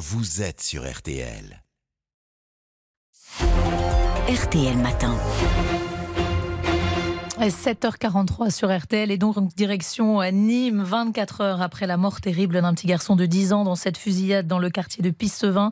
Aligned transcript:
vous 0.00 0.40
êtes 0.40 0.62
sur 0.62 0.90
RTL. 0.90 1.62
RTL 4.30 4.78
Matin. 4.78 5.14
7h43 7.38 8.50
sur 8.50 8.74
RTL 8.74 9.10
et 9.10 9.18
donc 9.18 9.54
direction 9.54 10.22
Nîmes, 10.32 10.82
24 10.82 11.40
heures 11.42 11.60
après 11.60 11.86
la 11.86 11.98
mort 11.98 12.22
terrible 12.22 12.62
d'un 12.62 12.72
petit 12.72 12.86
garçon 12.86 13.14
de 13.14 13.26
10 13.26 13.52
ans 13.52 13.64
dans 13.64 13.74
cette 13.74 13.98
fusillade 13.98 14.46
dans 14.46 14.58
le 14.58 14.70
quartier 14.70 15.02
de 15.02 15.10
Pissevin. 15.10 15.70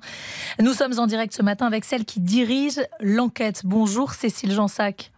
Nous 0.61 0.75
sommes 0.75 0.99
en 0.99 1.07
direct 1.07 1.35
ce 1.35 1.43
matin 1.43 1.67
avec 1.67 1.87
celle 1.87 2.05
qui 2.05 2.21
dirige 2.21 2.83
l'enquête. 3.01 3.63
Bonjour 3.65 4.13
Cécile 4.13 4.53
Jansac. 4.53 5.11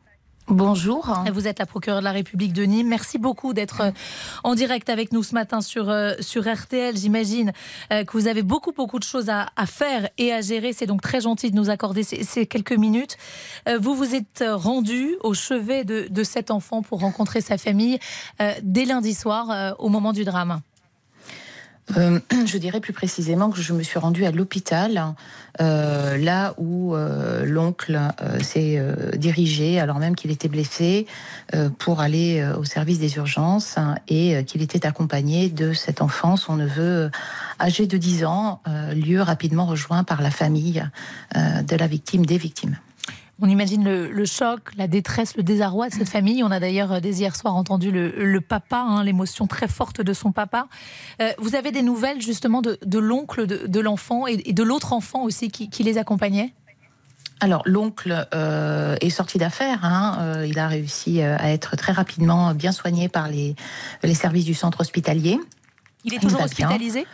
Bonjour. 0.50 1.14
Vous 1.32 1.46
êtes 1.46 1.60
la 1.60 1.66
procureure 1.66 2.00
de 2.00 2.04
la 2.04 2.10
République 2.10 2.52
de 2.52 2.64
Nîmes. 2.64 2.88
Merci 2.88 3.18
beaucoup 3.18 3.52
d'être 3.52 3.82
euh, 3.82 3.90
en 4.42 4.56
direct 4.56 4.90
avec 4.90 5.12
nous 5.12 5.22
ce 5.22 5.32
matin 5.32 5.60
sur, 5.60 5.88
euh, 5.88 6.14
sur 6.18 6.42
RTL. 6.52 6.96
J'imagine 6.96 7.52
euh, 7.92 8.02
que 8.02 8.10
vous 8.12 8.26
avez 8.26 8.42
beaucoup, 8.42 8.72
beaucoup 8.72 8.98
de 8.98 9.04
choses 9.04 9.28
à, 9.28 9.46
faire 9.66 10.08
et 10.18 10.32
à 10.32 10.40
gérer. 10.40 10.72
C'est 10.72 10.86
donc 10.86 11.02
très 11.02 11.20
gentil 11.20 11.52
de 11.52 11.56
nous 11.56 11.70
accorder 11.70 12.02
ces, 12.02 12.46
quelques 12.46 12.72
minutes. 12.72 13.16
Vous 13.78 13.94
vous 13.94 14.16
êtes 14.16 14.42
rendu 14.44 15.16
au 15.22 15.34
chevet 15.34 15.84
de, 15.84 16.08
de, 16.10 16.24
cet 16.24 16.50
enfant 16.50 16.82
pour 16.82 17.00
rencontrer 17.00 17.40
sa 17.40 17.56
famille 17.56 17.98
dès 18.62 18.84
lundi 18.84 19.14
soir 19.14 19.76
au 19.78 19.88
moment 19.88 20.12
du 20.12 20.24
drame. 20.24 20.60
Euh, 21.96 22.20
je 22.46 22.58
dirais 22.58 22.80
plus 22.80 22.92
précisément 22.92 23.50
que 23.50 23.60
je 23.60 23.72
me 23.72 23.82
suis 23.82 23.98
rendue 23.98 24.24
à 24.24 24.30
l'hôpital, 24.30 25.14
euh, 25.60 26.16
là 26.16 26.54
où 26.58 26.94
euh, 26.94 27.44
l'oncle 27.44 27.98
s'est 28.42 28.82
dirigé, 29.16 29.80
alors 29.80 29.98
même 29.98 30.14
qu'il 30.14 30.30
était 30.30 30.48
blessé, 30.48 31.06
pour 31.78 32.00
aller 32.00 32.46
au 32.58 32.64
service 32.64 32.98
des 32.98 33.16
urgences 33.16 33.76
et 34.08 34.44
qu'il 34.44 34.62
était 34.62 34.86
accompagné 34.86 35.48
de 35.48 35.72
cet 35.72 36.02
enfant, 36.02 36.36
son 36.36 36.56
neveu 36.56 37.10
âgé 37.60 37.86
de 37.86 37.96
10 37.96 38.24
ans, 38.24 38.62
lieu 38.94 39.20
rapidement 39.20 39.66
rejoint 39.66 40.04
par 40.04 40.22
la 40.22 40.30
famille 40.30 40.84
de 41.34 41.76
la 41.76 41.86
victime, 41.86 42.24
des 42.24 42.38
victimes. 42.38 42.76
On 43.42 43.48
imagine 43.48 43.84
le, 43.84 44.24
choc, 44.26 44.60
la 44.76 44.86
détresse, 44.86 45.36
le 45.36 45.42
désarroi 45.42 45.88
de 45.88 45.94
cette 45.94 46.08
famille. 46.08 46.44
On 46.44 46.50
a 46.50 46.60
d'ailleurs 46.60 46.92
euh, 46.92 47.00
dès 47.00 47.12
hier 47.12 47.34
soir 47.34 47.56
entendu 47.56 47.90
le, 47.90 48.40
papa, 48.40 48.84
hein, 48.86 49.02
l'émotion 49.02 49.46
très 49.46 49.68
forte 49.68 50.02
de 50.02 50.12
son 50.12 50.32
papa. 50.32 50.66
Euh, 51.22 51.30
vous 51.38 51.54
avez 51.54 51.72
des 51.72 51.82
nouvelles 51.82 52.20
justement 52.20 52.60
de, 52.60 52.98
l'oncle 52.98 53.46
de, 53.46 53.80
l'enfant 53.80 54.26
et, 54.26 54.36
de 54.36 54.62
l'autre 54.62 54.92
enfant 54.92 55.22
aussi 55.22 55.50
qui, 55.50 55.82
les 55.82 55.96
accompagnait? 55.96 56.52
Alors 57.42 57.62
l'oncle 57.64 58.28
euh, 58.34 58.96
est 59.00 59.08
sorti 59.08 59.38
d'affaires. 59.38 59.84
Hein. 59.84 60.44
il 60.44 60.58
a 60.58 60.68
réussi 60.68 61.22
à 61.22 61.50
être 61.50 61.76
très 61.76 61.92
rapidement 61.92 62.52
bien 62.52 62.72
soigné 62.72 63.08
par 63.08 63.28
les, 63.28 63.56
les 64.02 64.14
services 64.14 64.44
du 64.44 64.54
centre 64.54 64.82
hospitalier. 64.82 65.38
Il 66.04 66.12
est 66.12 66.18
toujours 66.18 66.42
hospitalisé? 66.42 67.06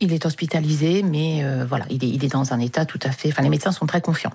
Il 0.00 0.12
est 0.12 0.26
hospitalisé, 0.26 1.02
mais 1.02 1.42
euh, 1.42 1.64
voilà, 1.66 1.86
il 1.88 2.04
est, 2.04 2.08
il 2.08 2.24
est, 2.24 2.32
dans 2.32 2.52
un 2.52 2.60
état 2.60 2.84
tout 2.84 2.98
à 3.02 3.10
fait. 3.10 3.30
Enfin, 3.30 3.42
les 3.42 3.48
médecins 3.48 3.72
sont 3.72 3.86
très 3.86 4.00
confiants. 4.00 4.32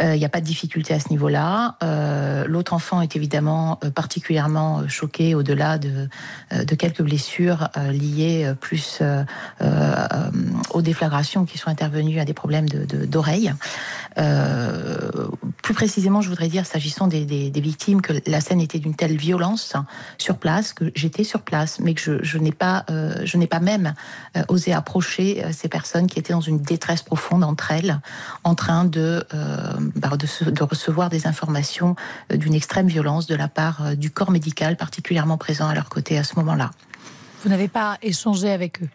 Euh, 0.00 0.14
il 0.14 0.18
n'y 0.18 0.24
a 0.24 0.28
pas 0.28 0.40
de 0.40 0.46
difficulté 0.46 0.94
à 0.94 1.00
ce 1.00 1.08
niveau-là. 1.10 1.76
Euh, 1.82 2.44
l'autre 2.46 2.72
enfant 2.72 3.00
est 3.00 3.16
évidemment 3.16 3.80
particulièrement 3.94 4.86
choqué, 4.88 5.34
au-delà 5.34 5.78
de, 5.78 6.08
de, 6.52 6.74
quelques 6.74 7.02
blessures 7.02 7.68
liées 7.92 8.52
plus 8.60 9.02
aux 10.72 10.82
déflagrations 10.82 11.44
qui 11.44 11.58
sont 11.58 11.70
intervenues 11.70 12.20
à 12.20 12.24
des 12.24 12.34
problèmes 12.34 12.68
d'oreille. 12.68 13.52
De, 14.16 15.30
plus 15.70 15.74
précisément, 15.86 16.20
je 16.20 16.28
voudrais 16.28 16.48
dire, 16.48 16.66
s'agissant 16.66 17.06
des, 17.06 17.24
victimes, 17.54 18.02
que 18.02 18.12
la 18.26 18.40
scène 18.40 18.60
était 18.60 18.80
d'une 18.80 18.96
telle 18.96 19.16
violence 19.16 19.74
sur 20.18 20.36
place 20.36 20.72
que 20.72 20.90
j'étais 20.96 21.22
sur 21.22 21.42
place, 21.42 21.78
mais 21.78 21.94
que 21.94 22.18
je, 22.24 22.38
n'ai 22.38 22.50
pas, 22.50 22.84
je 23.22 23.36
n'ai 23.36 23.46
pas 23.46 23.60
même 23.60 23.94
osé 24.48 24.72
approcher 24.72 25.44
euh, 25.44 25.50
ces 25.52 25.68
personnes 25.68 26.06
qui 26.06 26.18
étaient 26.18 26.32
dans 26.32 26.40
une 26.40 26.60
détresse 26.60 27.02
profonde 27.02 27.44
entre 27.44 27.70
elles, 27.70 28.00
en 28.44 28.54
train 28.54 28.84
de, 28.84 29.24
euh, 29.34 29.72
bah, 29.96 30.10
de, 30.16 30.62
recevoir 30.62 31.10
des 31.10 31.26
informations 31.26 31.96
euh, 32.32 32.36
d'une 32.36 32.54
extrême 32.54 32.88
violence 32.88 33.26
de 33.26 33.34
la 33.34 33.48
part 33.48 33.96
du 33.96 34.10
corps 34.10 34.30
médical 34.30 34.76
particulièrement 34.76 35.38
présent 35.38 35.68
à 35.68 35.74
leur 35.74 35.88
côté 35.88 36.18
à 36.18 36.24
ce 36.24 36.36
moment-là. 36.36 36.70
Vous 37.42 37.50
n'avez 37.50 37.68
pas 37.68 37.98
échangé 38.02 38.50
avec 38.50 38.82
eux? 38.82 38.88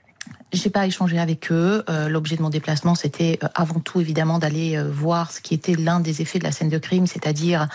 J'ai 0.53 0.69
pas 0.69 0.85
échangé 0.85 1.19
avec 1.19 1.51
eux. 1.51 1.83
Euh, 1.89 2.07
l'objet 2.07 2.35
de 2.35 2.41
mon 2.41 2.49
déplacement, 2.49 2.95
c'était 2.95 3.39
euh, 3.43 3.47
avant 3.55 3.79
tout 3.79 3.99
évidemment 3.99 4.39
d'aller 4.39 4.77
euh, 4.77 4.89
voir 4.89 5.31
ce 5.31 5.41
qui 5.41 5.53
était 5.53 5.73
l'un 5.73 5.99
des 5.99 6.21
effets 6.21 6.39
de 6.39 6.43
la 6.43 6.51
scène 6.51 6.69
de 6.69 6.77
crime, 6.77 7.07
c'est-à-dire 7.07 7.67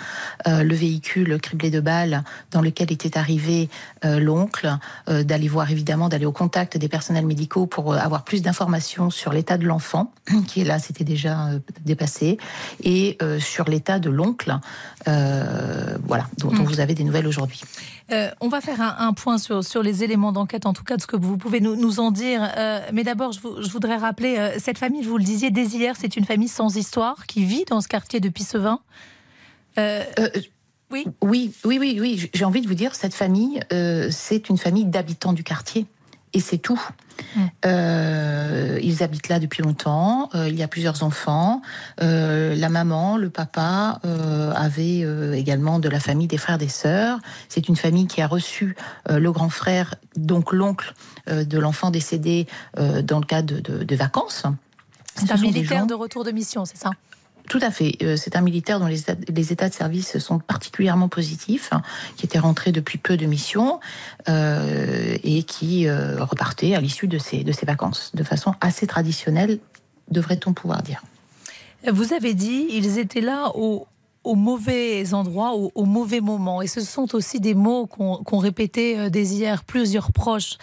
le 0.46 0.74
véhicule 0.74 1.38
criblé 1.40 1.70
de 1.70 1.80
balles 1.80 2.24
dans 2.50 2.60
lequel 2.60 2.92
était 2.92 3.18
arrivé 3.18 3.68
l'oncle, 4.02 4.76
d'aller 5.06 5.48
voir 5.48 5.70
évidemment, 5.70 6.08
d'aller 6.08 6.24
au 6.24 6.32
contact 6.32 6.76
des 6.76 6.88
personnels 6.88 7.26
médicaux 7.26 7.66
pour 7.66 7.94
avoir 7.94 8.24
plus 8.24 8.42
d'informations 8.42 9.10
sur 9.10 9.32
l'état 9.32 9.58
de 9.58 9.66
l'enfant, 9.66 10.12
qui 10.46 10.64
là, 10.64 10.78
c'était 10.78 11.04
déjà 11.04 11.50
dépassé, 11.84 12.38
et 12.82 13.18
sur 13.38 13.68
l'état 13.68 13.98
de 13.98 14.10
l'oncle, 14.10 14.56
voilà, 15.06 16.26
dont, 16.38 16.50
hmm. 16.50 16.64
vous 16.64 16.80
avez 16.80 16.94
des 16.94 17.04
nouvelles 17.04 17.26
aujourd'hui. 17.26 17.62
on 18.40 18.48
va 18.48 18.60
faire 18.60 18.80
un, 18.80 19.12
point 19.12 19.38
sur, 19.38 19.64
sur 19.64 19.82
les 19.82 20.04
éléments 20.04 20.32
d'enquête, 20.32 20.66
en 20.66 20.72
tout 20.72 20.84
cas 20.84 20.96
de 20.96 21.02
ce 21.02 21.06
que 21.06 21.16
vous 21.16 21.36
pouvez 21.36 21.60
nous, 21.60 21.76
nous 21.76 22.00
en 22.00 22.10
dire. 22.10 22.42
Euh, 22.60 22.80
mais 22.92 23.04
d'abord, 23.04 23.32
je, 23.32 23.40
voudrais 23.70 23.96
rappeler, 23.96 24.36
euh, 24.36 24.58
cette 24.58 24.78
famille, 24.78 25.02
vous 25.02 25.16
le 25.16 25.24
disiez 25.24 25.50
dès 25.50 25.64
hier, 25.64 25.96
c'est 25.98 26.16
une 26.16 26.24
famille 26.24 26.48
sans 26.48 26.76
histoire 26.76 27.26
qui 27.26 27.44
vit 27.44 27.64
dans 27.64 27.80
ce 27.80 27.88
quartier 27.88 28.20
de 28.20 28.28
Pissevin. 28.28 28.80
Euh, 29.78 30.04
oui. 30.90 31.06
oui, 31.22 31.52
oui, 31.64 31.78
oui, 31.78 31.98
oui. 32.00 32.30
J'ai 32.34 32.44
envie 32.44 32.60
de 32.60 32.68
vous 32.68 32.74
dire, 32.74 32.94
cette 32.94 33.14
famille, 33.14 33.60
c'est 34.10 34.48
une 34.50 34.58
famille 34.58 34.84
d'habitants 34.84 35.32
du 35.32 35.44
quartier 35.44 35.86
et 36.32 36.40
c'est 36.40 36.58
tout. 36.58 36.80
Euh, 37.66 38.78
ils 38.82 39.02
habitent 39.02 39.28
là 39.28 39.38
depuis 39.38 39.62
longtemps. 39.62 40.28
Euh, 40.34 40.48
il 40.48 40.56
y 40.56 40.62
a 40.62 40.68
plusieurs 40.68 41.02
enfants. 41.02 41.62
Euh, 42.02 42.54
la 42.54 42.68
maman, 42.68 43.16
le 43.16 43.30
papa 43.30 44.00
avaient 44.54 45.06
également 45.38 45.78
de 45.78 45.88
la 45.88 46.00
famille, 46.00 46.26
des 46.26 46.36
frères, 46.36 46.58
des 46.58 46.68
sœurs. 46.68 47.18
C'est 47.48 47.68
une 47.68 47.76
famille 47.76 48.06
qui 48.06 48.20
a 48.22 48.26
reçu 48.26 48.76
le 49.08 49.32
grand 49.32 49.48
frère, 49.48 49.94
donc 50.16 50.52
l'oncle 50.52 50.94
de 51.26 51.58
l'enfant 51.58 51.90
décédé, 51.90 52.46
dans 52.76 53.18
le 53.18 53.26
cadre 53.26 53.60
de, 53.60 53.96
vacances. 53.96 54.44
C'est 55.14 55.30
un 55.32 55.36
militaire 55.36 55.86
de 55.86 55.94
retour 55.94 56.24
de 56.24 56.30
mission, 56.30 56.64
c'est 56.64 56.76
ça? 56.76 56.90
Tout 57.50 57.58
à 57.62 57.72
fait. 57.72 57.96
Euh, 58.02 58.16
c'est 58.16 58.36
un 58.36 58.42
militaire 58.42 58.78
dont 58.78 58.86
les 58.86 59.00
états, 59.52 59.68
de 59.68 59.74
service 59.74 60.18
sont 60.18 60.38
particulièrement 60.38 61.08
positifs, 61.08 61.70
hein, 61.72 61.82
qui 62.16 62.24
était 62.24 62.38
rentré 62.38 62.70
depuis 62.70 62.96
peu 62.96 63.16
de 63.16 63.26
missions 63.26 63.80
euh, 64.28 65.18
et 65.24 65.42
qui 65.42 65.88
euh, 65.88 66.22
repartait 66.22 66.76
à 66.76 66.80
l'issue 66.80 67.08
de 67.08 67.18
ses, 67.18 67.42
de 67.42 67.50
ses 67.50 67.66
vacances, 67.66 68.12
de 68.14 68.22
façon 68.22 68.54
assez 68.60 68.86
traditionnelle, 68.86 69.58
devrait-on 70.12 70.52
pouvoir 70.52 70.82
dire. 70.82 71.02
Vous 71.90 72.12
avez 72.12 72.34
dit, 72.34 72.68
ils 72.70 72.98
étaient 73.00 73.20
là 73.20 73.50
au, 73.56 73.88
au 74.22 74.34
mauvais 74.34 75.14
endroit, 75.14 75.54
au, 75.54 75.84
mauvais 75.84 76.20
moment. 76.20 76.60
Et 76.60 76.66
ce 76.66 76.80
sont 76.80 77.14
aussi 77.14 77.40
des 77.40 77.54
mots 77.54 77.86
qu'ont 77.86 78.38
répété 78.38 78.98
euh, 78.98 79.08
dès 79.08 79.24
hier 79.24 79.64
plusieurs 79.64 80.12
proches 80.12 80.58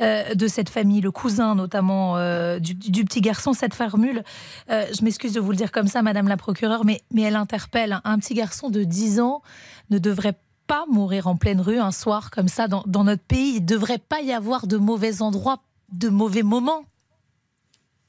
euh, 0.00 0.34
de 0.34 0.46
cette 0.46 0.68
famille, 0.68 1.00
le 1.00 1.10
cousin 1.10 1.54
notamment 1.54 2.16
euh, 2.16 2.58
du, 2.60 3.04
petit 3.04 3.20
garçon, 3.20 3.52
cette 3.52 3.74
formule. 3.74 4.22
je 4.68 5.04
m'excuse 5.04 5.32
de 5.32 5.40
vous 5.40 5.50
le 5.50 5.56
dire 5.56 5.72
comme 5.72 5.88
ça, 5.88 6.02
Madame 6.02 6.28
la 6.28 6.36
procureure, 6.36 6.84
mais, 6.84 7.00
mais 7.12 7.22
elle 7.22 7.36
interpelle. 7.36 8.00
Un 8.04 8.18
petit 8.18 8.34
garçon 8.34 8.70
de 8.70 8.84
10 8.84 9.20
ans 9.20 9.42
ne 9.90 9.98
devrait 9.98 10.38
pas 10.66 10.84
mourir 10.88 11.26
en 11.26 11.36
pleine 11.36 11.60
rue 11.60 11.78
un 11.78 11.90
soir 11.90 12.30
comme 12.30 12.48
ça 12.48 12.68
dans, 12.68 12.84
dans 12.86 13.02
notre 13.02 13.24
pays. 13.24 13.54
Il 13.56 13.62
ne 13.62 13.66
devrait 13.66 13.98
pas 13.98 14.20
y 14.20 14.32
avoir 14.32 14.68
de 14.68 14.76
mauvais 14.76 15.22
endroits, 15.22 15.62
de 15.92 16.08
mauvais 16.08 16.44
moments. 16.44 16.84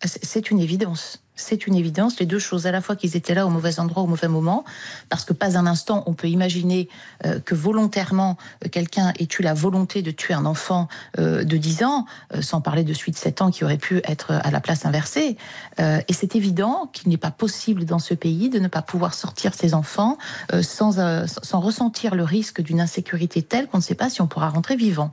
C'est 0.04 0.52
une 0.52 0.60
évidence 0.60 1.24
c'est 1.42 1.68
une 1.68 1.76
évidence. 1.76 2.20
Les 2.20 2.26
deux 2.26 2.40
choses, 2.40 2.68
à 2.68 2.72
la 2.72 2.82
fois 2.82 2.96
qu'ils 2.96 3.16
étaient 3.16 3.34
là 3.34 3.46
au 3.46 3.50
mauvais 3.50 3.80
endroit, 3.80 4.04
au 4.04 4.08
mauvais 4.08 4.28
moment, 4.28 4.64
parce 5.10 5.26
que 5.26 5.34
pas 5.34 5.58
un 5.58 5.68
instant 5.68 6.04
on 6.06 6.14
peut 6.14 6.28
imaginer 6.28 6.88
euh, 7.26 7.40
que 7.40 7.56
volontairement 7.56 8.38
euh, 8.64 8.70
quelqu'un 8.70 9.14
ait 9.20 9.28
eu 9.40 9.42
la 9.42 9.54
volonté 9.54 10.02
de 10.02 10.12
tuer 10.12 10.34
un 10.34 10.46
enfant 10.46 10.88
euh, 11.20 11.44
de 11.44 11.58
10 11.58 11.84
ans, 11.84 12.06
sans 12.42 12.62
parler 12.62 12.84
de 12.84 12.94
suite 12.94 13.18
7 13.18 13.42
ans 13.42 13.52
qui 13.52 13.64
aurait 13.64 13.78
pu 13.78 14.02
être 14.06 14.32
à 14.32 14.52
la 14.52 14.60
place 14.60 14.86
inversée. 14.86 15.38
et 15.80 16.14
c'est 16.14 16.36
évident 16.36 16.90
qu'il 16.94 17.10
n'est 17.10 17.18
pas 17.18 17.32
possible 17.32 17.86
dans 17.86 18.00
ce 18.00 18.14
pays 18.14 18.50
de 18.50 18.60
ne 18.60 18.68
pas 18.68 18.82
pouvoir 18.82 19.14
sortir 19.14 19.54
ses 19.54 19.74
enfants 19.74 20.18
sans, 20.62 21.00
sans 21.28 21.60
ressentir 21.60 22.16
le 22.16 22.24
risque 22.24 22.62
d'une 22.62 22.80
insécurité 22.80 23.42
telle 23.42 23.68
qu'on 23.68 23.78
ne 23.78 23.84
sait 23.84 23.96
pas 23.96 24.10
si 24.10 24.22
on 24.22 24.28
pourra 24.28 24.50
rentrer 24.50 24.76
vivant. 24.76 25.12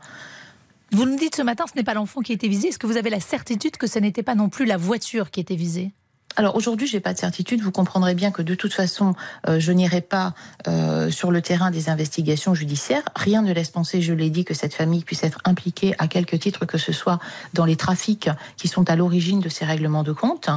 Vous 0.91 1.05
nous 1.05 1.17
dites 1.17 1.37
ce 1.37 1.43
matin, 1.43 1.65
ce 1.71 1.77
n'est 1.77 1.85
pas 1.85 1.95
l'enfant 1.95 2.21
qui 2.21 2.33
été 2.33 2.49
visé. 2.49 2.69
Est-ce 2.69 2.79
que 2.79 2.87
vous 2.87 2.97
avez 2.97 3.11
la 3.11 3.21
certitude 3.21 3.77
que 3.77 3.87
ce 3.87 3.99
n'était 3.99 4.23
pas 4.23 4.35
non 4.35 4.49
plus 4.49 4.65
la 4.65 4.77
voiture 4.77 5.31
qui 5.31 5.41
était 5.41 5.57
visée? 5.57 5.93
Alors 6.37 6.55
aujourd'hui, 6.55 6.87
j'ai 6.87 7.01
pas 7.01 7.13
de 7.13 7.19
certitude. 7.19 7.63
Vous 7.63 7.73
comprendrez 7.73 8.15
bien 8.15 8.31
que 8.31 8.43
de 8.43 8.55
toute 8.55 8.73
façon, 8.73 9.15
euh, 9.49 9.59
je 9.59 9.73
n'irai 9.73 10.01
pas 10.01 10.35
euh, 10.69 11.11
sur 11.11 11.33
le 11.33 11.43
terrain 11.43 11.73
des 11.73 11.89
investigations 11.89 12.55
judiciaires. 12.55 13.03
Rien 13.17 13.43
ne 13.43 13.53
laisse 13.53 13.71
penser, 13.71 14.03
je 14.03 14.13
l'ai 14.13 14.31
dit, 14.31 14.45
que 14.45 14.55
cette 14.55 14.73
famille 14.73 15.03
puisse 15.03 15.25
être 15.25 15.41
impliquée 15.45 15.97
à 15.99 16.07
quelque 16.07 16.37
titre 16.37 16.65
que 16.65 16.79
ce 16.79 16.93
soit 16.93 17.19
dans 17.55 17.65
les 17.65 17.75
trafics 17.75 18.31
qui 18.57 18.69
sont 18.69 18.89
à 18.89 18.95
l'origine 18.95 19.41
de 19.41 19.49
ces 19.49 19.65
règlements 19.65 20.05
de 20.05 20.13
compte. 20.13 20.49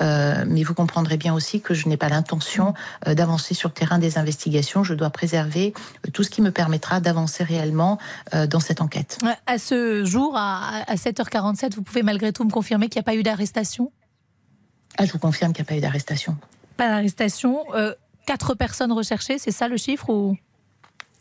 Euh, 0.00 0.44
mais 0.46 0.62
vous 0.62 0.74
comprendrez 0.74 1.16
bien 1.16 1.34
aussi 1.34 1.60
que 1.60 1.74
je 1.74 1.88
n'ai 1.88 1.96
pas 1.96 2.08
l'intention 2.08 2.74
d'avancer 3.04 3.54
sur 3.54 3.70
le 3.70 3.74
terrain 3.74 3.98
des 3.98 4.18
investigations. 4.18 4.84
Je 4.84 4.94
dois 4.94 5.10
préserver 5.10 5.74
tout 6.12 6.22
ce 6.22 6.30
qui 6.30 6.42
me 6.42 6.52
permettra 6.52 7.00
d'avancer 7.00 7.42
réellement 7.42 7.98
dans 8.32 8.60
cette 8.60 8.80
enquête. 8.80 9.18
À 9.46 9.58
ce 9.58 10.04
jour, 10.04 10.34
à 10.36 10.84
7h47, 10.94 11.74
vous 11.74 11.82
pouvez 11.82 12.02
malgré 12.02 12.32
tout 12.32 12.44
me 12.44 12.50
confirmer 12.50 12.88
qu'il 12.88 13.00
n'y 13.00 13.04
a 13.04 13.10
pas 13.10 13.16
eu 13.16 13.22
d'arrestation? 13.22 13.90
Ah, 14.98 15.04
je 15.04 15.12
vous 15.12 15.18
confirme 15.18 15.52
qu'il 15.52 15.62
n'y 15.62 15.68
a 15.68 15.70
pas 15.70 15.76
eu 15.76 15.80
d'arrestation. 15.80 16.36
Pas 16.76 16.88
d'arrestation. 16.88 17.64
quatre 18.26 18.54
personnes 18.54 18.92
recherchées, 18.92 19.38
c'est 19.38 19.50
ça 19.50 19.68
le 19.68 19.76
chiffre 19.76 20.08
ou 20.10 20.36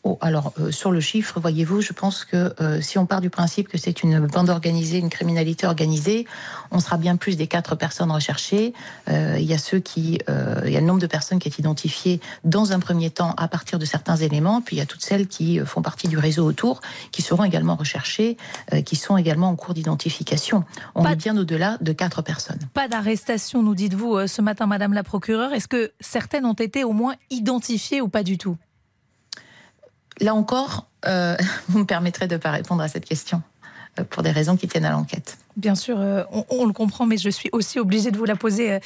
Oh, 0.06 0.18
alors, 0.20 0.52
euh, 0.60 0.70
sur 0.70 0.92
le 0.92 1.00
chiffre, 1.00 1.40
voyez-vous, 1.40 1.80
je 1.80 1.94
pense 1.94 2.26
que 2.26 2.54
euh, 2.60 2.82
si 2.82 2.98
on 2.98 3.06
part 3.06 3.22
du 3.22 3.30
principe 3.30 3.70
que 3.70 3.78
c'est 3.78 4.04
une 4.04 4.28
bande 4.28 4.50
organisée, 4.50 4.98
une 4.98 5.10
criminalité 5.10 5.66
organisée, 5.66 6.28
on 6.72 6.82
sera 6.82 6.98
bien 6.98 7.16
plus 7.16 7.38
des 7.38 7.48
quatre 7.48 7.76
personnes 7.76 8.12
recherchées. 8.12 8.74
Euh, 9.08 9.38
il 9.40 9.46
y 9.46 9.54
a 9.54 9.58
ceux 9.58 9.80
qui, 9.80 10.20
il 10.66 10.72
y 10.72 10.76
a 10.76 10.80
le 10.82 10.86
nombre 10.86 11.00
de 11.00 11.08
personnes 11.08 11.40
qui 11.40 11.48
est 11.48 11.58
identifié 11.58 12.20
dans 12.44 12.74
un 12.74 12.80
premier 12.80 13.12
temps 13.12 13.34
à 13.38 13.48
partir 13.48 13.80
de 13.80 13.86
certains 13.86 14.18
éléments, 14.18 14.62
puis 14.62 14.76
il 14.76 14.80
y 14.80 14.82
a 14.82 14.86
toutes 14.86 15.04
celles 15.04 15.28
qui 15.28 15.60
font 15.60 15.82
partie 15.82 16.10
du 16.10 16.18
réseau 16.18 16.46
autour, 16.46 16.82
qui 17.12 17.22
seront 17.22 17.46
également 17.46 17.76
recherchées, 17.76 18.36
qui 18.86 18.96
sont 18.96 19.16
également 19.16 19.50
en 19.50 19.56
cours 19.56 19.74
d'identification. 19.74 20.66
On 20.96 21.06
est 21.06 21.16
bien 21.16 21.38
au-delà 21.38 21.78
de 21.80 21.94
quatre 21.94 22.22
personnes. 22.22 22.60
Pas 22.74 22.88
d'arrestation, 22.88 23.64
nous 23.64 23.76
dites-vous 23.76 24.28
ce 24.28 24.42
matin, 24.42 24.66
Madame 24.66 24.94
la 24.94 25.04
procureure. 25.04 25.54
Est-ce 25.54 25.68
que 25.68 25.94
certaines 26.02 26.46
ont 26.46 26.54
été 26.54 26.84
au 26.84 26.92
moins 26.92 27.16
identifiées 27.30 28.02
ou 28.02 28.10
pas 28.10 28.24
du 28.24 28.38
tout? 28.38 28.58
Là 30.22 30.36
encore, 30.36 30.88
euh, 31.08 31.36
vous 31.70 31.80
me 31.80 31.86
permettrez 31.86 32.28
de 32.28 32.36
ne 32.36 32.40
pas 32.40 32.52
répondre 32.52 32.82
à 32.82 32.88
cette 32.88 33.06
question 33.06 33.42
euh, 34.00 34.04
pour 34.04 34.24
des 34.24 34.32
raisons 34.32 34.58
qui 34.58 34.68
tiennent 34.68 34.86
à 34.86 34.92
l'enquête. 34.92 35.38
Bien 35.56 35.76
sûr, 35.76 36.00
euh, 36.00 36.24
on, 36.50 36.66
le 36.66 36.74
comprend, 36.74 37.06
mais 37.06 37.18
je 37.18 37.30
suis 37.30 37.50
aussi 37.52 37.80
obligée 37.80 38.10
de 38.10 38.18
vous 38.18 38.26
la 38.26 38.36
poser 38.36 38.80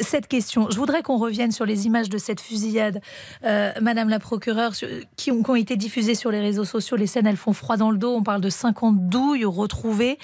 cette 0.00 0.26
question. 0.26 0.68
Je 0.68 0.76
voudrais 0.76 1.02
qu'on 1.02 1.16
revienne 1.16 1.52
sur 1.52 1.64
les 1.64 1.86
images 1.86 2.08
de 2.08 2.18
cette 2.18 2.40
fusillade, 2.40 3.00
Madame 3.44 4.08
la 4.08 4.18
procureure, 4.18 4.72
qui 5.14 5.30
ont, 5.30 5.54
été 5.54 5.76
diffusées 5.76 6.16
sur 6.16 6.32
les 6.32 6.40
réseaux 6.40 6.64
sociaux. 6.64 6.96
Les 6.96 7.06
scènes, 7.06 7.28
elles 7.28 7.36
font 7.36 7.52
froid 7.52 7.76
dans 7.76 7.92
le 7.92 7.98
dos. 7.98 8.16
On 8.16 8.24
parle 8.24 8.40
de 8.40 8.50
50 8.50 9.08
douilles 9.08 9.44
retrouvées. 9.44 10.18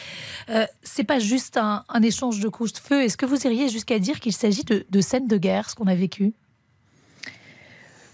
C'est 0.83 1.05
pas 1.05 1.21
juste 1.21 1.59
un, 1.59 1.85
échange 2.03 2.41
de 2.41 2.49
coups 2.49 2.73
de 2.73 2.79
feu. 2.79 3.03
Est-ce 3.05 3.17
que 3.17 3.27
vous 3.27 3.47
iriez 3.47 3.69
jusqu'à 3.69 4.01
dire 4.01 4.19
qu'il 4.19 4.33
s'agit 4.33 4.65
de, 4.65 4.85
de 4.91 5.01
scènes 5.01 5.29
de 5.29 5.37
guerre, 5.37 5.71
ce 5.71 5.77
qu'on 5.77 5.87
a 5.87 5.95
vécu 5.95 6.35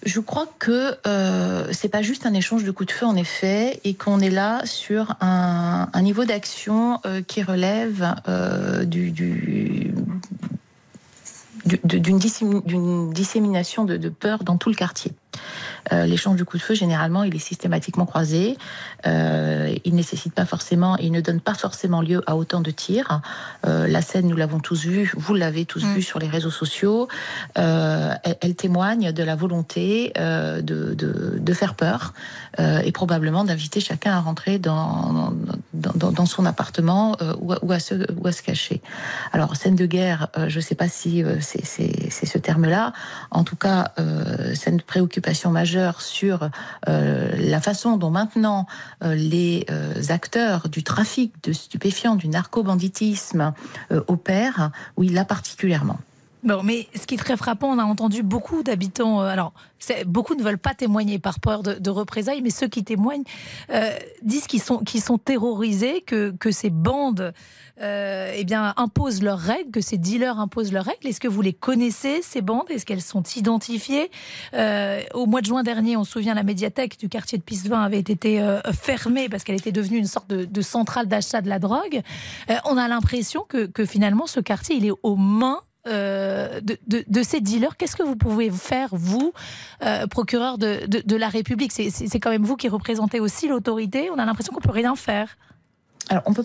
je 0.05 0.21
crois 0.21 0.47
que 0.59 0.97
euh, 1.07 1.67
c'est 1.73 1.89
pas 1.89 2.03
juste 2.03 2.25
un 2.25 2.33
échange 2.33 2.65
de 2.65 2.71
coups 2.71 2.89
de 2.89 2.93
feu 2.93 3.07
en 3.07 3.17
effet, 3.17 3.81
et 3.85 3.95
qu'on 3.95 4.21
est 4.21 4.31
là 4.31 4.63
sur 4.65 5.15
un, 5.21 5.89
niveau 6.01 6.25
d'action 6.25 7.01
euh, 7.05 7.21
qui 7.23 7.43
relève 7.43 8.15
euh, 8.29 8.85
du, 8.85 9.11
d'une 11.85 12.19
dissémination 13.13 13.85
de, 13.85 14.09
peur 14.09 14.43
dans 14.45 14.57
tout 14.57 14.71
le 14.71 14.75
quartier. 14.75 15.13
Euh, 15.93 16.07
l'échange 16.07 16.37
de 16.37 16.45
coups 16.45 16.63
de 16.63 16.67
feu, 16.67 16.75
généralement, 16.75 17.23
il 17.25 17.35
est 17.35 17.39
systématiquement 17.39 18.07
croisé. 18.07 18.57
Euh, 19.07 19.75
il 19.85 19.93
ne 19.93 19.97
nécessite 19.97 20.35
pas 20.35 20.45
forcément, 20.45 20.97
il 20.99 21.13
ne 21.13 21.21
donne 21.21 21.41
pas 21.41 21.55
forcément 21.55 22.03
lieu 22.03 22.23
à 22.27 22.37
autant 22.37 22.61
de 22.61 22.71
tirs. 22.71 23.21
Euh, 23.67 23.87
la 23.87 24.03
scène, 24.03 24.29
nous 24.29 24.37
l'avons 24.37 24.61
tous 24.61 24.85
vue, 24.85 25.13
vous 25.17 25.35
l'avez 25.35 25.65
tous 25.65 25.85
mm. 25.85 25.95
vue 25.95 26.03
sur 26.03 26.19
les 26.19 26.29
réseaux 26.29 26.51
sociaux. 26.51 27.09
Elle, 27.55 28.55
témoigne 28.57 29.13
de 29.13 29.23
la 29.23 29.37
volonté 29.37 30.13
de, 30.17 31.53
faire 31.53 31.75
peur 31.75 32.15
et 32.59 32.93
probablement 32.93 33.45
d'inviter 33.45 33.81
chacun 33.81 34.13
à 34.13 34.21
rentrer 34.21 34.59
dans, 34.59 35.35
dans, 35.75 36.27
son 36.27 36.47
appartement 36.47 37.17
ou, 37.41 37.73
à 37.73 37.79
se, 37.79 37.95
ou 38.17 38.27
à 38.27 38.33
se 38.33 38.43
cacher. 38.43 38.81
Alors, 39.33 39.57
scène 39.57 39.77
de 39.77 39.87
guerre, 39.87 40.29
je 40.47 40.57
ne 40.57 40.63
sais 40.63 40.75
pas 40.75 40.89
si 40.89 41.25
c'est 41.41 42.27
ce 42.27 42.39
terme-là. 42.39 42.93
En 43.31 43.45
tout 43.45 43.57
cas, 43.57 43.93
c'est 44.55 44.71
une 44.71 44.81
préoccupation 44.81 45.51
majeure 45.51 45.70
sur 45.99 46.51
euh, 46.89 47.31
la 47.37 47.61
façon 47.61 47.97
dont 47.97 48.11
maintenant 48.11 48.67
euh, 49.03 49.15
les 49.15 49.67
euh, 49.71 49.95
acteurs 50.09 50.69
du 50.69 50.83
trafic 50.83 51.33
de 51.45 51.53
stupéfiants, 51.53 52.17
du 52.17 52.29
narco-banditisme 52.29 53.53
opèrent, 54.09 54.71
oui, 54.97 55.09
là 55.09 55.25
particulièrement. 55.25 55.99
Bon, 56.43 56.63
mais 56.63 56.89
ce 56.95 57.07
qui 57.07 57.15
est 57.15 57.19
très 57.19 57.37
frappant, 57.37 57.69
on 57.69 57.79
a 57.79 57.85
entendu 57.85 58.23
beaucoup 58.23 58.63
d'habitants. 58.63 59.21
alors, 59.21 59.53
beaucoup 60.07 60.35
ne 60.35 60.43
veulent 60.43 60.59
pas 60.59 60.75
témoigner 60.75 61.19
par 61.19 61.41
peur 61.41 61.63
de, 61.63 61.91
représailles, 61.91 62.43
mais 62.43 62.51
ceux 62.51 62.69
qui 62.69 62.85
témoignent 62.85 63.25
disent 64.23 64.47
qu'ils 64.47 64.63
sont, 64.63 64.79
qu'ils 64.79 65.03
sont 65.03 65.19
terrorisés, 65.19 66.03
que, 66.03 66.31
que 66.39 66.51
ces 66.51 66.71
bandes 66.71 67.33
euh, 67.83 68.33
eh 68.37 68.45
bien, 68.45 68.75
imposent 68.77 69.23
leurs 69.23 69.39
règles, 69.39 69.71
que 69.71 69.81
ces 69.81 69.97
dealers 69.97 70.39
imposent 70.39 70.73
leurs 70.73 70.85
règles. 70.85 71.07
Est-ce 71.07 71.21
que 71.21 71.29
vous 71.29 71.41
les 71.41 71.55
connaissez, 71.55 72.21
ces 72.23 72.43
bandes? 72.43 72.67
Est-ce 72.69 72.85
qu'elles 72.85 73.01
sont 73.01 73.23
identifiées? 73.37 74.11
Euh, 74.53 75.03
Au 75.15 75.25
mois 75.25 75.41
de 75.41 75.47
juin 75.47 75.63
dernier, 75.63 75.97
on 75.97 76.05
se 76.05 76.13
souvient, 76.13 76.35
la 76.35 76.43
médiathèque 76.43 76.99
du 76.99 77.09
quartier 77.09 77.39
de 77.39 77.43
Pistevin 77.43 77.81
avait 77.81 77.99
été 77.99 78.41
euh, 78.43 78.61
fermée 78.73 79.31
parce 79.31 79.45
qu'elle 79.45 79.57
était 79.57 79.73
devenue 79.73 79.97
une 79.97 80.07
sorte 80.07 80.29
de, 80.29 80.63
centrale 80.63 81.07
d'achat 81.07 81.41
de 81.41 81.49
la 81.49 81.59
drogue. 81.59 82.03
on 82.67 82.77
a 82.77 82.87
l'impression 82.87 83.47
que, 83.49 83.87
finalement, 83.87 84.27
ce 84.27 84.41
quartier, 84.41 84.77
il 84.77 84.85
est 84.85 84.93
aux 85.03 85.17
mains 85.17 85.61
de, 85.87 87.23
ces 87.23 87.41
dealers. 87.41 87.77
Qu'est-ce 87.77 87.97
que 87.97 88.03
vous 88.03 88.17
pouvez 88.17 88.51
faire, 88.51 88.89
vous, 88.93 89.33
procureur 90.11 90.59
de, 90.59 91.17
la 91.17 91.29
République? 91.29 91.73
C'est 91.73 92.21
quand 92.21 92.31
même 92.31 92.45
vous 92.45 92.57
qui 92.57 92.69
représentez 92.69 93.21
aussi 93.21 93.49
l'autorité. 93.49 94.11
On 94.11 94.19
a 94.19 94.25
l'impression 94.25 94.53
qu'on 94.53 94.61
peut 94.61 94.71
rien 94.71 94.97
faire. 94.97 95.37
Alors, 96.11 96.25
on, 96.27 96.31
ne 96.31 96.35
peut 96.35 96.43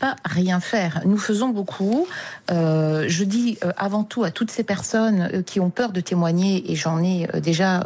pas 0.00 0.16
rien 0.24 0.60
faire. 0.60 1.02
Nous 1.04 1.18
faisons 1.18 1.50
beaucoup. 1.50 2.06
Euh, 2.50 3.04
je 3.06 3.24
dis 3.24 3.58
euh, 3.62 3.70
avant 3.76 4.02
tout 4.02 4.24
à 4.24 4.30
toutes 4.30 4.50
ces 4.50 4.64
personnes 4.64 5.28
euh, 5.30 5.42
qui 5.42 5.60
ont 5.60 5.68
peur 5.68 5.92
de 5.92 6.00
témoigner, 6.00 6.72
et 6.72 6.74
j'en 6.74 7.02
ai 7.02 7.28
déjà 7.40 7.84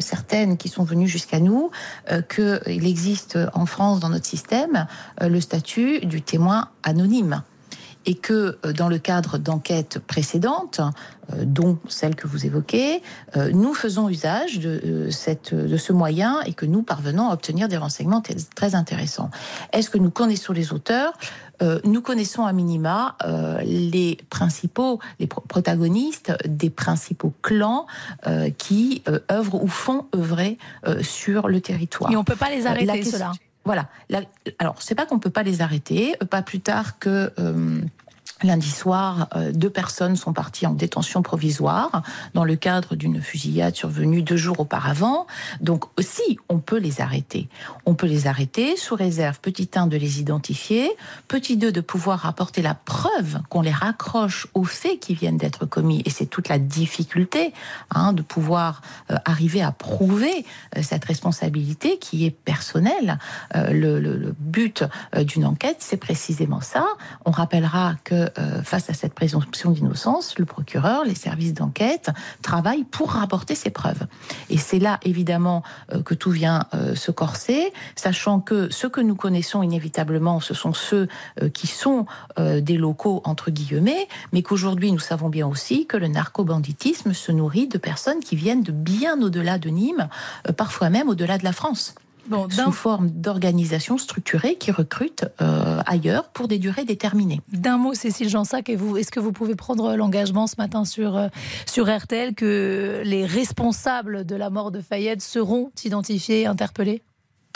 certaines 0.00 0.56
qui 0.56 0.68
sont 0.68 0.82
venues 0.82 1.06
jusqu'à 1.06 1.38
nous, 1.38 1.70
qu'il 2.28 2.86
existe 2.86 3.38
en 3.54 3.66
France, 3.66 4.00
dans 4.00 4.08
notre 4.08 4.26
système, 4.26 4.86
le 5.20 5.40
statut 5.40 6.00
du 6.04 6.22
témoin 6.22 6.70
anonyme 6.82 7.42
et 8.08 8.14
que 8.14 8.58
euh, 8.64 8.72
dans 8.72 8.88
le 8.88 8.98
cadre 8.98 9.36
d'enquêtes 9.36 9.98
précédentes, 9.98 10.80
euh, 10.80 11.44
dont 11.44 11.78
celle 11.88 12.16
que 12.16 12.26
vous 12.26 12.46
évoquez, 12.46 13.02
euh, 13.36 13.50
nous 13.52 13.74
faisons 13.74 14.08
usage 14.08 14.58
de, 14.60 15.10
cette, 15.10 15.54
de 15.54 15.76
ce 15.76 15.92
moyen 15.92 16.40
et 16.46 16.54
que 16.54 16.64
nous 16.64 16.82
parvenons 16.82 17.28
à 17.28 17.34
obtenir 17.34 17.68
des 17.68 17.76
renseignements 17.76 18.22
très 18.54 18.74
intéressants. 18.74 19.30
Est-ce 19.74 19.90
que 19.90 19.98
nous 19.98 20.10
connaissons 20.10 20.54
les 20.54 20.72
auteurs? 20.72 21.12
Nous 21.84 22.02
connaissons 22.02 22.46
à 22.46 22.52
minima 22.52 23.16
les 23.64 24.16
principaux, 24.30 25.00
les 25.18 25.26
protagonistes 25.26 26.32
des 26.46 26.70
principaux 26.70 27.32
clans 27.42 27.86
qui 28.58 29.02
œuvrent 29.28 29.60
ou 29.64 29.66
font 29.66 30.06
œuvrer 30.14 30.56
sur 31.02 31.48
le 31.48 31.60
territoire. 31.60 32.12
Et 32.12 32.16
on 32.16 32.20
ne 32.20 32.24
peut 32.24 32.36
pas 32.36 32.50
les 32.50 32.66
arrêter, 32.66 33.02
cela 33.02 33.32
voilà. 33.64 33.88
alors, 34.60 34.80
c'est 34.80 34.94
pas 34.94 35.04
qu'on 35.04 35.18
peut 35.18 35.28
pas 35.28 35.42
les 35.42 35.60
arrêter. 35.60 36.14
Pas 36.30 36.40
plus 36.40 36.60
tard 36.60 36.98
que 36.98 37.32
Lundi 38.44 38.70
soir, 38.70 39.28
euh, 39.34 39.50
deux 39.52 39.70
personnes 39.70 40.14
sont 40.14 40.32
parties 40.32 40.64
en 40.64 40.72
détention 40.72 41.22
provisoire 41.22 42.02
dans 42.34 42.44
le 42.44 42.54
cadre 42.54 42.94
d'une 42.94 43.20
fusillade 43.20 43.74
survenue 43.74 44.22
deux 44.22 44.36
jours 44.36 44.60
auparavant. 44.60 45.26
Donc 45.60 45.86
aussi, 45.98 46.38
on 46.48 46.60
peut 46.60 46.78
les 46.78 47.00
arrêter. 47.00 47.48
On 47.84 47.94
peut 47.94 48.06
les 48.06 48.28
arrêter 48.28 48.76
sous 48.76 48.94
réserve, 48.94 49.40
petit 49.40 49.68
1, 49.74 49.88
de 49.88 49.96
les 49.96 50.20
identifier, 50.20 50.88
petit 51.26 51.56
2, 51.56 51.72
de 51.72 51.80
pouvoir 51.80 52.26
apporter 52.26 52.62
la 52.62 52.74
preuve 52.74 53.40
qu'on 53.48 53.60
les 53.60 53.72
raccroche 53.72 54.46
aux 54.54 54.64
faits 54.64 55.00
qui 55.00 55.14
viennent 55.14 55.36
d'être 55.36 55.66
commis. 55.66 56.02
Et 56.04 56.10
c'est 56.10 56.26
toute 56.26 56.48
la 56.48 56.60
difficulté 56.60 57.52
hein, 57.92 58.12
de 58.12 58.22
pouvoir 58.22 58.82
euh, 59.10 59.16
arriver 59.24 59.62
à 59.62 59.72
prouver 59.72 60.46
euh, 60.76 60.82
cette 60.84 61.04
responsabilité 61.06 61.98
qui 61.98 62.24
est 62.24 62.30
personnelle. 62.30 63.18
le, 63.54 63.98
le, 63.98 64.34
but 64.38 64.84
d'une 65.16 65.44
enquête, 65.44 65.78
c'est 65.80 65.96
précisément 65.96 66.60
ça. 66.60 66.86
On 67.24 67.30
rappellera 67.30 67.94
que 68.04 68.27
euh, 68.38 68.62
face 68.62 68.90
à 68.90 68.94
cette 68.94 69.14
présomption 69.14 69.70
d'innocence, 69.70 70.38
le 70.38 70.44
procureur, 70.44 71.04
les 71.04 71.14
services 71.14 71.54
d'enquête 71.54 72.10
travaillent 72.42 72.84
pour 72.84 73.12
rapporter 73.12 73.54
ces 73.54 73.70
preuves. 73.70 74.06
Et 74.50 74.58
c'est 74.58 74.78
là, 74.78 74.98
évidemment, 75.04 75.62
euh, 75.92 76.02
que 76.02 76.14
tout 76.14 76.30
vient 76.30 76.64
euh, 76.74 76.94
se 76.94 77.10
corser, 77.10 77.72
sachant 77.96 78.40
que 78.40 78.72
ce 78.72 78.86
que 78.86 79.00
nous 79.00 79.14
connaissons 79.14 79.62
inévitablement, 79.62 80.40
ce 80.40 80.54
sont 80.54 80.72
ceux 80.72 81.08
qui 81.54 81.66
sont 81.66 82.06
des 82.36 82.76
locaux, 82.76 83.20
entre 83.24 83.50
guillemets, 83.50 84.08
mais 84.32 84.42
qu'aujourd'hui, 84.42 84.92
nous 84.92 84.98
savons 84.98 85.28
bien 85.28 85.46
aussi 85.46 85.86
que 85.86 85.96
le 85.96 86.08
narco-banditisme 86.08 87.12
se 87.12 87.32
nourrit 87.32 87.68
de 87.68 87.78
personnes 87.78 88.20
qui 88.20 88.36
viennent 88.36 88.62
de 88.62 88.72
bien 88.72 89.20
au-delà 89.20 89.58
de 89.58 89.68
Nîmes, 89.68 90.08
parfois 90.56 90.90
même 90.90 91.08
au-delà 91.08 91.38
de 91.38 91.44
la 91.44 91.52
France 91.52 91.94
sous 92.50 92.72
forme 92.72 93.10
d'organisation 93.10 93.98
structurée 93.98 94.56
qui 94.56 94.70
recrute 94.70 95.24
euh, 95.40 95.80
ailleurs 95.86 96.28
pour 96.28 96.48
des 96.48 96.58
durées 96.58 96.84
déterminées. 96.84 97.40
D'un 97.52 97.78
mot, 97.78 97.94
Cécile 97.94 98.28
Jansac, 98.28 98.68
est-ce 98.68 99.10
que 99.10 99.20
vous 99.20 99.32
pouvez 99.32 99.54
prendre 99.54 99.96
l'engagement 99.96 100.46
ce 100.46 100.56
matin 100.58 100.84
sur, 100.84 101.16
euh, 101.16 101.28
sur 101.66 101.94
RTL 101.94 102.34
que 102.34 103.02
les 103.04 103.26
responsables 103.26 104.24
de 104.24 104.36
la 104.36 104.50
mort 104.50 104.70
de 104.70 104.80
Fayette 104.80 105.22
seront 105.22 105.70
identifiés 105.84 106.42
et 106.42 106.46
interpellés? 106.46 107.02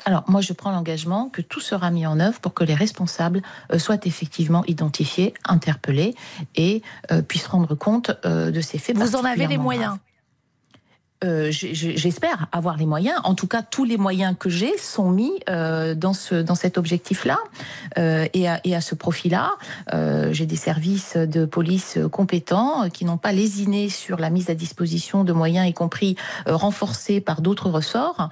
Alors, 0.04 0.24
moi, 0.26 0.40
je 0.40 0.52
prends 0.52 0.72
l'engagement 0.72 1.28
que 1.28 1.42
tout 1.42 1.60
sera 1.60 1.90
mis 1.90 2.06
en 2.06 2.18
œuvre 2.18 2.40
pour 2.40 2.54
que 2.54 2.64
les 2.64 2.74
responsables 2.74 3.42
euh, 3.72 3.78
soient 3.78 4.04
effectivement 4.04 4.64
identifiés, 4.66 5.32
interpellés 5.44 6.14
et 6.56 6.82
puissent 7.28 7.46
rendre 7.46 7.74
compte 7.74 8.10
de 8.24 8.60
ces 8.60 8.78
faits. 8.78 8.96
Vous 8.96 9.16
en 9.16 9.24
avez 9.24 9.46
les 9.46 9.58
moyens 9.58 9.98
j'espère 11.22 12.46
avoir 12.52 12.76
les 12.76 12.86
moyens. 12.86 13.18
En 13.24 13.34
tout 13.34 13.46
cas, 13.46 13.62
tous 13.62 13.84
les 13.84 13.96
moyens 13.96 14.34
que 14.38 14.48
j'ai 14.48 14.76
sont 14.78 15.10
mis 15.10 15.32
dans, 15.46 16.12
ce, 16.12 16.34
dans 16.34 16.54
cet 16.54 16.78
objectif-là 16.78 17.38
et, 17.96 18.48
à, 18.48 18.60
et 18.64 18.74
à 18.74 18.80
ce 18.80 18.94
profit-là. 18.94 19.52
j'ai 20.30 20.46
des 20.46 20.56
services 20.56 21.16
de 21.16 21.44
police 21.44 21.98
compétents 22.10 22.88
qui 22.90 23.04
n'ont 23.04 23.18
pas 23.18 23.32
lésiné 23.32 23.88
sur 23.88 24.18
la 24.18 24.30
mise 24.30 24.50
à 24.50 24.54
disposition 24.54 25.24
de 25.24 25.32
moyens, 25.32 25.68
y 25.68 25.74
compris 25.74 26.16
renforcés 26.46 27.20
par 27.20 27.40
d'autres 27.40 27.70
ressorts, 27.70 28.30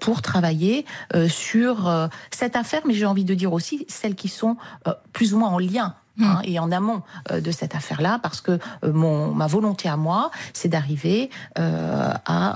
pour 0.00 0.22
travailler 0.22 0.84
sur 1.28 2.08
cette 2.30 2.56
affaire, 2.56 2.82
mais 2.86 2.94
j'ai 2.94 3.06
envie 3.06 3.24
de 3.24 3.34
dire 3.34 3.52
aussi 3.52 3.86
celles 3.88 4.14
qui 4.14 4.28
sont 4.28 4.56
plus 5.12 5.34
ou 5.34 5.38
moins 5.38 5.50
en 5.50 5.58
lien 5.58 5.94
Hein, 6.20 6.40
hmm. 6.42 6.44
et 6.44 6.58
en 6.58 6.70
amont 6.70 7.00
euh, 7.30 7.40
de 7.40 7.50
cette 7.50 7.74
affaire-là, 7.74 8.20
parce 8.22 8.42
que 8.42 8.52
euh, 8.52 8.92
mon, 8.92 9.32
ma 9.32 9.46
volonté 9.46 9.88
à 9.88 9.96
moi, 9.96 10.30
c'est 10.52 10.68
d'arriver 10.68 11.30
euh, 11.58 12.12
à 12.26 12.52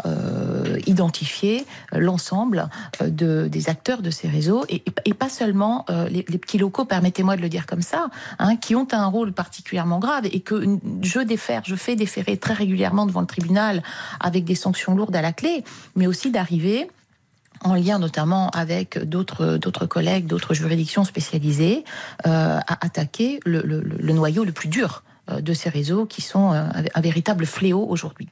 identifier 0.87 1.65
l'ensemble 1.93 2.69
de, 3.01 3.49
des 3.49 3.69
acteurs 3.71 4.03
de 4.03 4.11
ces 4.11 4.29
réseaux, 4.29 4.65
et, 4.69 4.85
et 5.05 5.15
pas 5.15 5.29
seulement 5.29 5.87
les, 5.89 6.25
les, 6.29 6.39
petits 6.39 6.59
locaux, 6.59 6.85
permettez-moi 6.85 7.37
de 7.37 7.43
le 7.43 7.49
dire 7.49 7.67
comme 7.67 7.83
ça, 7.83 8.09
hein, 8.39 8.57
qui 8.57 8.75
ont 8.75 8.87
un 8.93 9.07
rôle 9.07 9.33
particulièrement 9.33 9.99
grave, 9.99 10.27
et 10.31 10.41
que 10.41 10.79
je 11.03 11.21
défère, 11.21 11.63
je 11.65 11.77
fais 11.77 11.97
déférer 11.97 12.37
très 12.37 12.55
régulièrement 12.55 13.07
devant 13.07 13.21
le 13.21 13.27
tribunal 13.27 13.83
avec 14.21 14.45
des 14.45 14.55
sanctions 14.55 14.95
lourdes 14.95 15.17
à 15.17 15.23
la 15.23 15.33
clé, 15.33 15.65
mais 15.95 16.07
aussi 16.07 16.31
d'arriver 16.31 16.89
en 17.67 17.75
lien 17.75 17.99
notamment 17.99 18.49
avec 18.51 18.99
d'autres 18.99 19.87
collègues, 19.87 20.27
d'autres 20.27 20.55
juridictions 20.55 21.05
spécialisées, 21.05 21.85
euh, 22.27 22.59
à 22.59 22.85
attaquer 22.85 23.41
le, 23.45 24.13
noyau 24.13 24.45
le 24.45 24.53
plus 24.53 24.69
dur 24.69 25.03
euh, 25.31 25.41
de 25.41 25.53
ces 25.53 25.69
réseaux 25.69 26.07
qui 26.07 26.23
sont 26.23 26.53
euh, 26.53 26.63
un 26.95 27.01
véritable 27.01 27.47
fléau 27.47 27.85
aujourd'hui. 27.89 28.29